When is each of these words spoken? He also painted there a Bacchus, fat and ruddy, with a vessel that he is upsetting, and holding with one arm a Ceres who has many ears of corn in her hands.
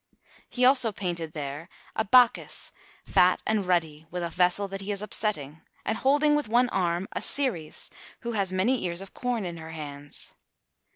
He 0.49 0.65
also 0.65 0.91
painted 0.91 1.33
there 1.33 1.69
a 1.95 2.03
Bacchus, 2.03 2.71
fat 3.05 3.43
and 3.45 3.67
ruddy, 3.67 4.07
with 4.09 4.23
a 4.23 4.31
vessel 4.31 4.67
that 4.67 4.81
he 4.81 4.91
is 4.91 5.03
upsetting, 5.03 5.61
and 5.85 5.99
holding 5.99 6.35
with 6.35 6.49
one 6.49 6.69
arm 6.69 7.07
a 7.11 7.21
Ceres 7.21 7.91
who 8.21 8.31
has 8.31 8.51
many 8.51 8.83
ears 8.83 9.01
of 9.01 9.13
corn 9.13 9.45
in 9.45 9.57
her 9.57 9.69
hands. 9.69 10.33